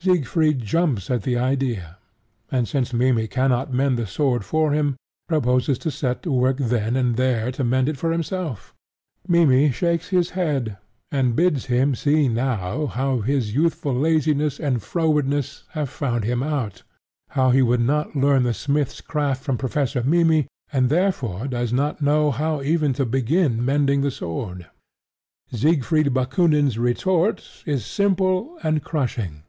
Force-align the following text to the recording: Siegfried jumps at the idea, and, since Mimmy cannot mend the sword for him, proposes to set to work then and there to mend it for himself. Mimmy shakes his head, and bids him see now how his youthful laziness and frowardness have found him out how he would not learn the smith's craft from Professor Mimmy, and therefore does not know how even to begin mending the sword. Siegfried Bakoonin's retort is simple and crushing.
Siegfried 0.00 0.60
jumps 0.60 1.10
at 1.10 1.24
the 1.24 1.36
idea, 1.36 1.98
and, 2.52 2.68
since 2.68 2.92
Mimmy 2.94 3.26
cannot 3.26 3.72
mend 3.74 3.98
the 3.98 4.06
sword 4.06 4.44
for 4.44 4.70
him, 4.70 4.94
proposes 5.26 5.76
to 5.80 5.90
set 5.90 6.22
to 6.22 6.30
work 6.30 6.58
then 6.58 6.94
and 6.94 7.16
there 7.16 7.50
to 7.50 7.64
mend 7.64 7.88
it 7.88 7.96
for 7.96 8.12
himself. 8.12 8.76
Mimmy 9.26 9.72
shakes 9.72 10.10
his 10.10 10.30
head, 10.38 10.78
and 11.10 11.34
bids 11.34 11.64
him 11.66 11.96
see 11.96 12.28
now 12.28 12.86
how 12.86 13.22
his 13.22 13.56
youthful 13.56 13.92
laziness 13.92 14.60
and 14.60 14.84
frowardness 14.84 15.64
have 15.70 15.90
found 15.90 16.22
him 16.22 16.44
out 16.44 16.84
how 17.30 17.50
he 17.50 17.60
would 17.60 17.80
not 17.80 18.14
learn 18.14 18.44
the 18.44 18.54
smith's 18.54 19.00
craft 19.00 19.42
from 19.42 19.58
Professor 19.58 20.04
Mimmy, 20.04 20.46
and 20.72 20.90
therefore 20.90 21.48
does 21.48 21.72
not 21.72 22.00
know 22.00 22.30
how 22.30 22.62
even 22.62 22.92
to 22.92 23.04
begin 23.04 23.64
mending 23.64 24.02
the 24.02 24.12
sword. 24.12 24.68
Siegfried 25.52 26.14
Bakoonin's 26.14 26.78
retort 26.78 27.64
is 27.66 27.84
simple 27.84 28.56
and 28.62 28.84
crushing. 28.84 29.42